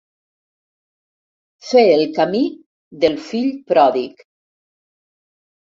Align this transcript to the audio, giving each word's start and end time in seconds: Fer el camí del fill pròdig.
Fer 1.73 1.83
el 1.99 2.01
camí 2.17 2.43
del 3.05 3.21
fill 3.29 3.55
pròdig. 3.73 4.27